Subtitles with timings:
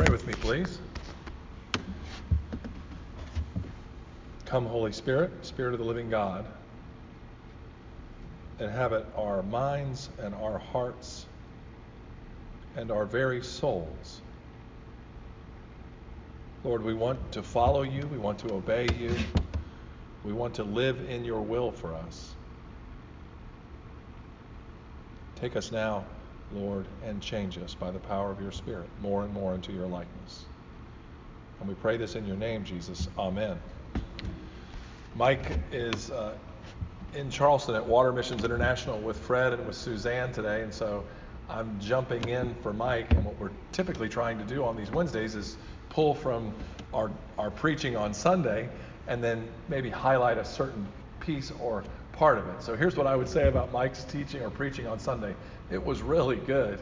[0.00, 0.78] Pray with me, please.
[4.46, 6.46] Come, Holy Spirit, Spirit of the living God,
[8.58, 11.26] inhabit our minds and our hearts
[12.76, 14.22] and our very souls.
[16.64, 19.14] Lord, we want to follow you, we want to obey you,
[20.24, 22.36] we want to live in your will for us.
[25.34, 26.06] Take us now,
[26.52, 29.86] Lord, and change us by the power of your Spirit more and more into your
[29.86, 30.44] likeness.
[31.60, 33.08] And we pray this in your name, Jesus.
[33.18, 33.58] Amen.
[35.14, 36.34] Mike is uh,
[37.14, 41.04] in Charleston at Water Missions International with Fred and with Suzanne today, and so
[41.48, 43.10] I'm jumping in for Mike.
[43.12, 45.56] And what we're typically trying to do on these Wednesdays is
[45.88, 46.54] pull from
[46.94, 48.68] our, our preaching on Sunday
[49.08, 50.86] and then maybe highlight a certain
[51.18, 52.62] piece or part of it.
[52.62, 55.34] So here's what I would say about Mike's teaching or preaching on Sunday
[55.70, 56.80] it was really good.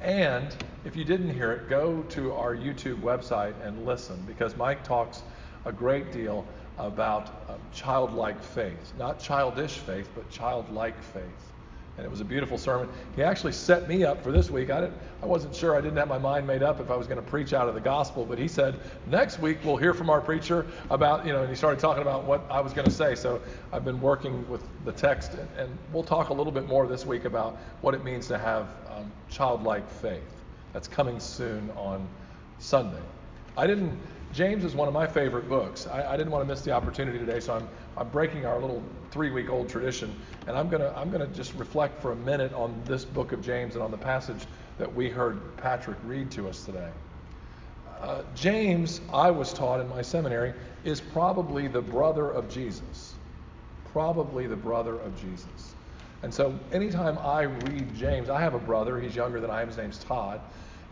[0.00, 0.54] And
[0.84, 5.22] if you didn't hear it, go to our YouTube website and listen because Mike talks
[5.64, 6.44] a great deal
[6.78, 8.92] about um, childlike faith.
[8.98, 11.51] Not childish faith, but childlike faith.
[11.98, 12.88] And it was a beautiful sermon.
[13.16, 14.70] He actually set me up for this week.
[14.70, 17.06] I, didn't, I wasn't sure, I didn't have my mind made up if I was
[17.06, 20.08] going to preach out of the gospel, but he said, next week we'll hear from
[20.08, 22.94] our preacher about, you know, and he started talking about what I was going to
[22.94, 23.14] say.
[23.14, 26.86] So I've been working with the text, and, and we'll talk a little bit more
[26.86, 30.22] this week about what it means to have um, childlike faith.
[30.72, 32.08] That's coming soon on
[32.58, 33.02] Sunday.
[33.56, 33.98] I didn't
[34.32, 35.86] James is one of my favorite books.
[35.86, 38.82] I, I didn't want to miss the opportunity today, so I'm, I'm breaking our little
[39.10, 40.14] three week old tradition,
[40.46, 43.42] and I'm going to I'm gonna just reflect for a minute on this book of
[43.42, 44.46] James and on the passage
[44.78, 46.90] that we heard Patrick read to us today.
[48.00, 53.14] Uh, James, I was taught in my seminary, is probably the brother of Jesus.
[53.92, 55.74] Probably the brother of Jesus.
[56.22, 59.68] And so anytime I read James, I have a brother, he's younger than I am,
[59.68, 60.40] his name's Todd.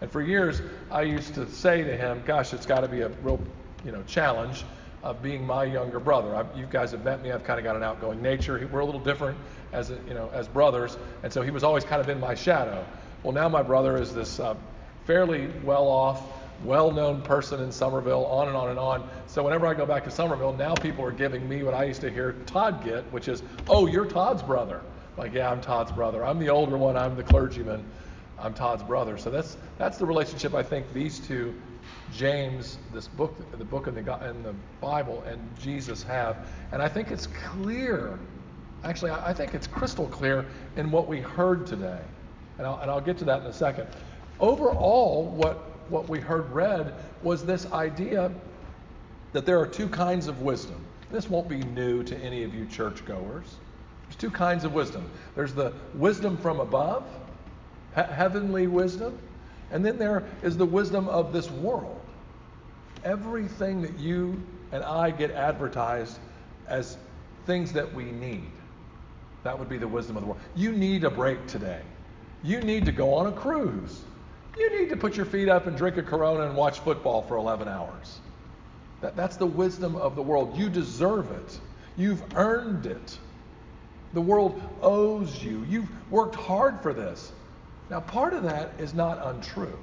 [0.01, 3.09] And for years, I used to say to him, "Gosh, it's got to be a
[3.09, 3.41] real,
[3.84, 4.65] you know, challenge
[5.03, 6.34] of being my younger brother.
[6.37, 7.33] I, you guys have met me.
[7.33, 8.69] I've kind of got an outgoing nature.
[8.71, 9.39] We're a little different
[9.72, 12.34] as a, you know as brothers, and so he was always kind of in my
[12.34, 12.87] shadow.
[13.22, 14.56] Well, now my brother is this uh,
[15.05, 16.22] fairly well-off,
[16.65, 19.09] well-known person in Somerville, on and on and on.
[19.27, 22.00] So whenever I go back to Somerville, now people are giving me what I used
[22.03, 24.81] to hear Todd get, which is, "Oh, you're Todd's brother."
[25.16, 26.25] Like, yeah, I'm Todd's brother.
[26.25, 26.97] I'm the older one.
[26.97, 27.84] I'm the clergyman.
[28.41, 29.19] I'm Todd's brother.
[29.19, 31.55] So that's that's the relationship I think these two,
[32.12, 36.49] James, this book, the book in the in the Bible, and Jesus have.
[36.73, 38.19] And I think it's clear.
[38.83, 40.47] Actually, I think it's crystal clear
[40.77, 42.01] in what we heard today,
[42.56, 43.87] and I'll, and I'll get to that in a second.
[44.41, 45.59] Overall, what
[45.91, 48.33] what we heard read was this idea
[49.33, 50.83] that there are two kinds of wisdom.
[51.11, 53.57] This won't be new to any of you churchgoers.
[54.05, 55.09] There's two kinds of wisdom.
[55.34, 57.05] There's the wisdom from above,
[57.95, 59.19] he- heavenly wisdom,
[59.71, 62.01] and then there is the wisdom of this world.
[63.05, 64.43] Everything that you
[64.73, 66.19] and I get advertised
[66.67, 66.97] as
[67.47, 68.53] things that we need.
[69.43, 70.41] That would be the wisdom of the world.
[70.55, 71.83] You need a break today.
[72.43, 74.05] You need to go on a cruise.
[74.57, 77.37] You need to put your feet up and drink a Corona and watch football for
[77.37, 78.21] 11 hours.
[79.01, 80.59] That, that's the wisdom of the world.
[80.59, 81.61] You deserve it.
[81.97, 83.19] You've earned it.
[84.12, 85.65] The world owes you.
[85.69, 87.33] You've worked hard for this.
[87.91, 89.77] Now, part of that is not untrue.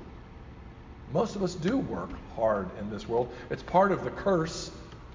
[1.13, 3.31] Most of us do work hard in this world.
[3.49, 4.71] It's part of the curse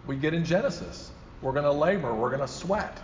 [0.07, 1.11] we get in Genesis.
[1.41, 3.03] We're going to labor, we're going to sweat.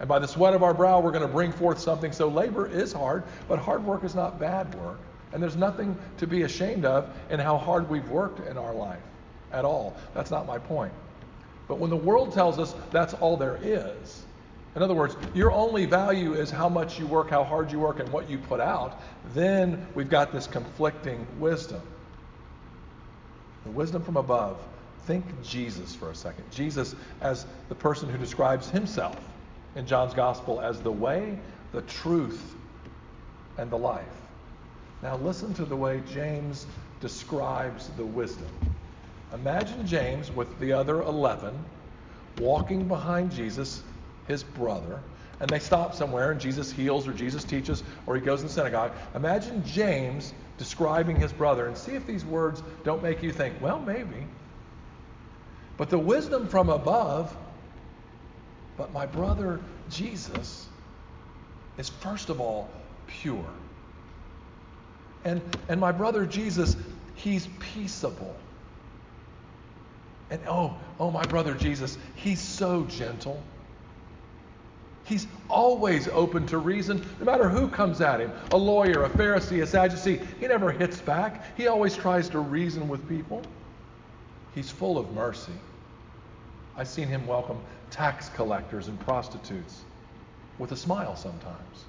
[0.00, 2.12] And by the sweat of our brow, we're going to bring forth something.
[2.12, 4.98] So labor is hard, but hard work is not bad work.
[5.32, 9.02] And there's nothing to be ashamed of in how hard we've worked in our life
[9.52, 9.96] at all.
[10.14, 10.92] That's not my point.
[11.68, 14.24] But when the world tells us that's all there is,
[14.76, 18.00] in other words, your only value is how much you work, how hard you work,
[18.00, 19.00] and what you put out.
[19.32, 21.80] Then we've got this conflicting wisdom.
[23.64, 24.58] The wisdom from above.
[25.06, 26.50] Think Jesus for a second.
[26.50, 29.16] Jesus as the person who describes himself
[29.76, 31.38] in John's gospel as the way,
[31.72, 32.54] the truth,
[33.58, 34.04] and the life.
[35.02, 36.66] Now listen to the way James
[37.00, 38.48] describes the wisdom.
[39.32, 41.54] Imagine James with the other 11
[42.38, 43.82] walking behind Jesus
[44.26, 45.00] his brother,
[45.40, 48.52] and they stop somewhere and Jesus heals or Jesus teaches or he goes in the
[48.52, 48.92] synagogue.
[49.14, 53.80] Imagine James describing his brother and see if these words don't make you think, well,
[53.80, 54.26] maybe.
[55.76, 57.36] But the wisdom from above,
[58.76, 60.68] but my brother Jesus
[61.76, 62.70] is first of all
[63.06, 63.44] pure.
[65.24, 66.76] And, and my brother Jesus,
[67.14, 68.36] he's peaceable.
[70.30, 73.42] And oh, oh, my brother Jesus, he's so gentle.
[75.04, 79.62] He's always open to reason, no matter who comes at him a lawyer, a Pharisee,
[79.62, 80.20] a Sadducee.
[80.40, 81.56] He never hits back.
[81.56, 83.42] He always tries to reason with people.
[84.54, 85.52] He's full of mercy.
[86.76, 87.58] I've seen him welcome
[87.90, 89.82] tax collectors and prostitutes
[90.58, 91.84] with a smile sometimes.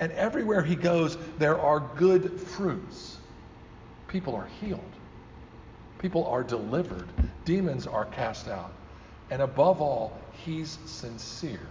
[0.00, 3.18] And everywhere he goes, there are good fruits.
[4.08, 4.80] People are healed,
[5.98, 7.08] people are delivered,
[7.44, 8.72] demons are cast out.
[9.30, 11.66] And above all, he's sincere.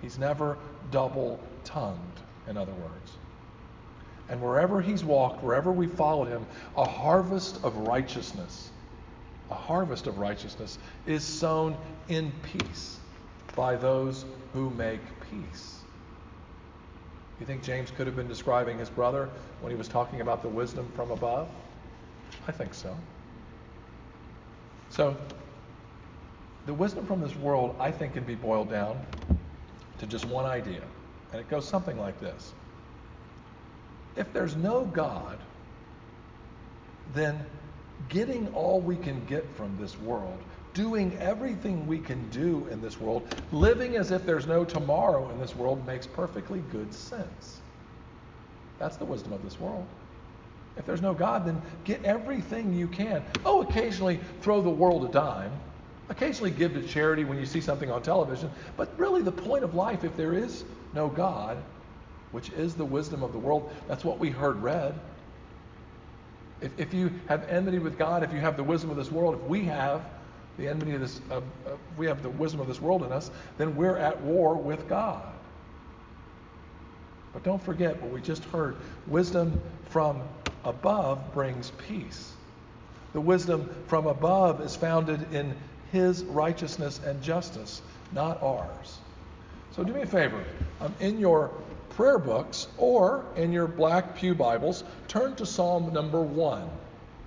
[0.00, 0.58] He's never
[0.90, 3.12] double tongued, in other words.
[4.28, 6.46] And wherever he's walked, wherever we followed him,
[6.76, 8.70] a harvest of righteousness,
[9.50, 11.76] a harvest of righteousness is sown
[12.08, 12.98] in peace
[13.56, 15.00] by those who make
[15.30, 15.80] peace.
[17.40, 19.30] You think James could have been describing his brother
[19.60, 21.48] when he was talking about the wisdom from above?
[22.46, 22.96] I think so.
[24.90, 25.16] So,
[26.66, 28.98] the wisdom from this world, I think, can be boiled down
[29.98, 30.82] to just one idea.
[31.32, 32.52] And it goes something like this
[34.16, 35.38] If there's no God,
[37.14, 37.44] then
[38.08, 40.38] getting all we can get from this world,
[40.74, 45.38] doing everything we can do in this world, living as if there's no tomorrow in
[45.38, 47.60] this world makes perfectly good sense.
[48.78, 49.86] That's the wisdom of this world.
[50.76, 53.24] If there's no God, then get everything you can.
[53.44, 55.50] Oh, occasionally throw the world a dime
[56.10, 59.74] Occasionally give to charity when you see something on television, but really the point of
[59.74, 60.64] life, if there is
[60.94, 61.58] no God,
[62.32, 64.94] which is the wisdom of the world, that's what we heard read.
[66.60, 69.34] If, if you have enmity with God, if you have the wisdom of this world,
[69.34, 70.02] if we have
[70.56, 71.40] the enmity of this, uh, uh,
[71.96, 75.22] we have the wisdom of this world in us, then we're at war with God.
[77.32, 78.76] But don't forget what we just heard
[79.06, 80.22] wisdom from
[80.64, 82.32] above brings peace.
[83.12, 85.54] The wisdom from above is founded in
[85.92, 87.82] his righteousness and justice,
[88.12, 88.98] not ours.
[89.70, 90.44] So do me a favor.
[90.80, 91.50] Um, in your
[91.90, 96.68] prayer books or in your black Pew Bibles, turn to Psalm number one.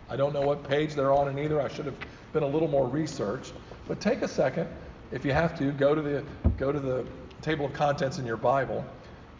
[0.09, 1.61] I don't know what page they're on in either.
[1.61, 1.95] I should have
[2.33, 3.53] been a little more researched.
[3.87, 4.67] But take a second,
[5.11, 6.23] if you have to, go to the
[6.57, 7.05] go to the
[7.41, 8.85] table of contents in your Bible,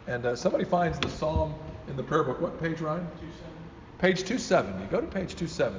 [0.06, 1.54] and uh, somebody finds the Psalm
[1.88, 2.40] in the prayer book.
[2.40, 3.06] What page, Ryan?
[3.20, 3.98] 270.
[3.98, 4.86] Page 270.
[4.86, 5.78] Go to page 270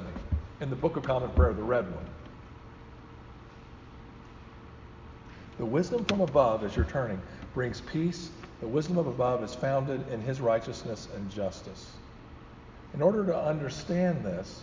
[0.60, 2.04] in the Book of Common Prayer, the red one.
[5.58, 7.20] The wisdom from above, as you're turning,
[7.54, 8.30] brings peace.
[8.60, 11.90] The wisdom of above is founded in his righteousness and justice.
[12.94, 14.62] In order to understand this,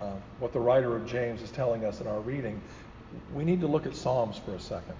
[0.00, 2.60] uh, what the writer of James is telling us in our reading,
[3.34, 4.96] we need to look at Psalms for a second.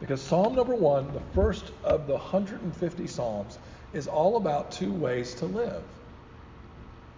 [0.00, 3.58] Because Psalm number one, the first of the 150 Psalms,
[3.92, 5.82] is all about two ways to live.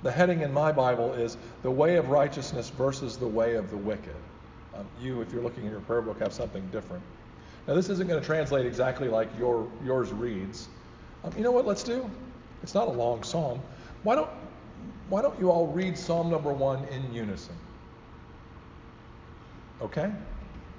[0.03, 3.77] The heading in my Bible is the way of righteousness versus the way of the
[3.77, 4.15] wicked.
[4.77, 7.03] Um, you, if you're looking in your prayer book, have something different.
[7.67, 10.69] Now, this isn't going to translate exactly like your, yours reads.
[11.25, 11.67] Um, you know what?
[11.67, 12.09] Let's do.
[12.63, 13.61] It's not a long psalm.
[14.03, 14.31] Why don't
[15.09, 17.55] Why don't you all read Psalm number one in unison?
[19.81, 20.13] Okay.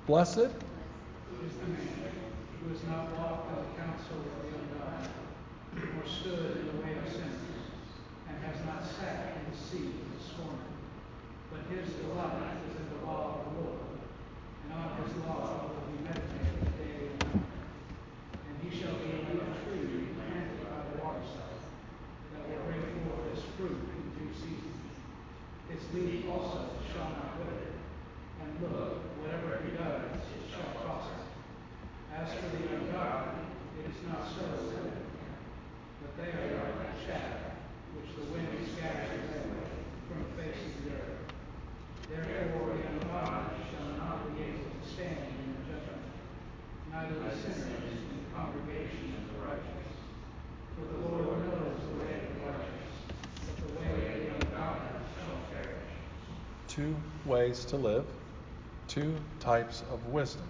[0.05, 0.37] Blessed.
[0.37, 2.11] Is the man
[2.61, 6.97] who has not walked in the counsel of the ungodly, or stood in the way
[6.97, 7.89] of sinners,
[8.27, 10.57] and has not sat in the seat of the scornful.
[11.51, 13.87] But his delight is in the law of the Lord
[14.67, 17.47] and on his law will he meditate day and night.
[18.47, 21.63] And he shall be like a tree planted by the waterside,
[22.35, 24.75] that will bring forth his fruit in due season.
[25.71, 27.79] His leaf also shall not wither,
[28.43, 30.19] and look, whatever he does
[30.51, 31.23] shall prosper.
[32.11, 33.47] As for the ungodly,
[33.79, 34.91] it is not so with them,
[36.01, 37.55] but they are like chaff,
[37.95, 39.71] which the wind scatters away
[40.11, 41.17] from the face of the earth.
[42.09, 46.07] Therefore the ungodly shall not be able to stand in the judgment,
[46.89, 49.91] neither the sinners in the congregation of the righteous.
[50.79, 52.95] For the Lord knows the way of the righteous,
[53.43, 55.93] but the way of the ungodly shall perish.
[56.77, 58.05] Two ways to live,
[58.87, 60.47] two types of wisdom.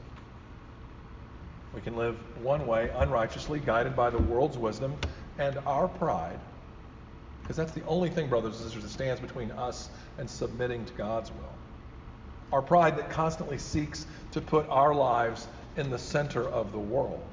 [1.74, 4.98] We can live one way, unrighteously, guided by the world's wisdom
[5.40, 6.38] and our pride,
[7.42, 10.94] because that's the only thing, brothers and sisters, that stands between us and submitting to
[10.96, 11.56] God's will.
[12.52, 17.26] Our pride that constantly seeks to put our lives in the center of the world.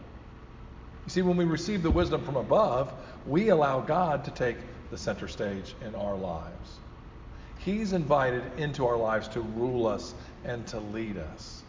[1.04, 2.94] You see, when we receive the wisdom from above,
[3.26, 4.58] we allow God to take
[4.92, 6.78] the center stage in our lives.
[7.64, 11.62] He's invited into our lives to rule us and to lead us.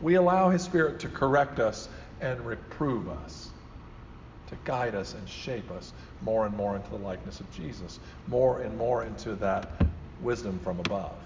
[0.00, 1.90] We allow His Spirit to correct us
[2.22, 3.50] and reprove us,
[4.48, 8.62] to guide us and shape us more and more into the likeness of Jesus, more
[8.62, 9.72] and more into that
[10.22, 11.18] wisdom from above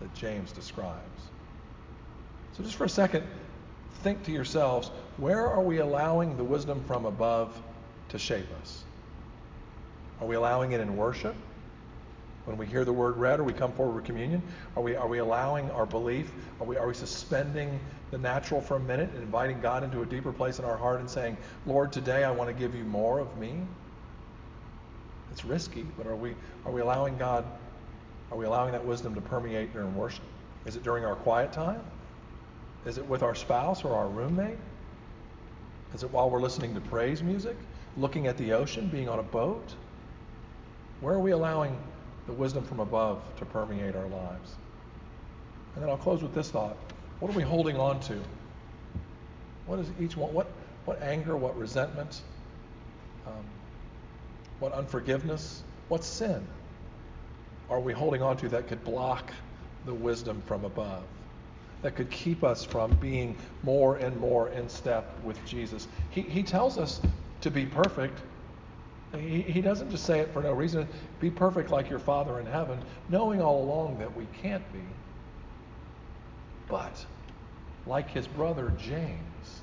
[0.00, 1.22] that James describes.
[2.52, 3.24] So, just for a second,
[4.02, 7.60] think to yourselves, where are we allowing the wisdom from above
[8.08, 8.84] to shape us?
[10.20, 11.34] Are we allowing it in worship?
[12.48, 14.42] When we hear the word read or we come forward with communion,
[14.74, 16.32] are we, are we allowing our belief?
[16.62, 17.78] Are we, are we suspending
[18.10, 21.00] the natural for a minute and inviting God into a deeper place in our heart
[21.00, 21.36] and saying,
[21.66, 23.60] Lord, today I want to give you more of me?
[25.30, 27.44] It's risky, but are we, are we allowing God,
[28.32, 30.24] are we allowing that wisdom to permeate during worship?
[30.64, 31.82] Is it during our quiet time?
[32.86, 34.56] Is it with our spouse or our roommate?
[35.92, 37.58] Is it while we're listening to praise music,
[37.98, 39.74] looking at the ocean, being on a boat?
[41.02, 41.76] Where are we allowing
[42.28, 44.54] the wisdom from above to permeate our lives?
[45.74, 46.76] And then I'll close with this thought.
[47.18, 48.20] What are we holding on to?
[49.66, 50.32] What is each one?
[50.32, 50.46] What,
[50.84, 52.22] what anger, what resentment,
[53.26, 53.44] um,
[54.60, 56.46] what unforgiveness, what sin
[57.68, 59.32] are we holding on to that could block
[59.84, 61.02] the wisdom from above?
[61.82, 65.86] that could keep us from being more and more in step with Jesus.
[66.10, 67.00] He, he tells us
[67.42, 68.20] to be perfect.
[69.16, 70.88] He, he doesn't just say it for no reason.
[71.20, 74.84] Be perfect like your Father in heaven, knowing all along that we can't be.
[76.68, 77.04] But,
[77.86, 79.62] like his brother James,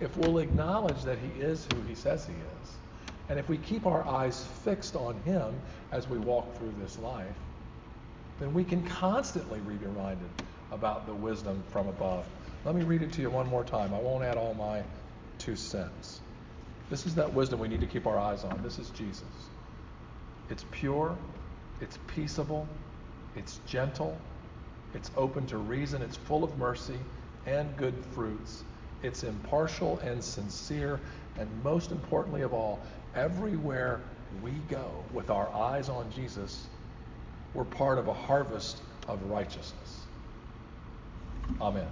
[0.00, 2.78] if we'll acknowledge that he is who he says he is,
[3.28, 5.54] and if we keep our eyes fixed on him
[5.92, 7.36] as we walk through this life,
[8.38, 10.30] then we can constantly be reminded
[10.72, 12.26] about the wisdom from above.
[12.64, 13.94] Let me read it to you one more time.
[13.94, 14.82] I won't add all my
[15.38, 16.22] two cents.
[16.94, 18.62] This is that wisdom we need to keep our eyes on.
[18.62, 19.24] This is Jesus.
[20.48, 21.18] It's pure,
[21.80, 22.68] it's peaceable,
[23.34, 24.16] it's gentle,
[24.94, 27.00] it's open to reason, it's full of mercy
[27.46, 28.62] and good fruits,
[29.02, 31.00] it's impartial and sincere,
[31.36, 32.78] and most importantly of all,
[33.16, 34.00] everywhere
[34.40, 36.68] we go with our eyes on Jesus,
[37.54, 39.98] we're part of a harvest of righteousness.
[41.60, 41.88] Amen.